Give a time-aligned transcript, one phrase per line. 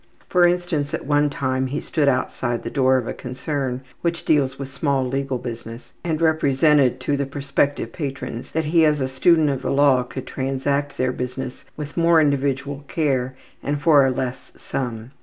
[0.29, 4.57] For instance, at one time he stood outside the door of a concern which deals
[4.57, 9.51] with small legal business and represented to the prospective patrons that he as a student
[9.51, 14.51] of the law could transact their business with more individual care and for a less
[14.57, 15.11] sum.